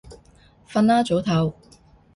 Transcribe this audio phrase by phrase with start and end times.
[0.67, 1.53] 瞓啦，早唞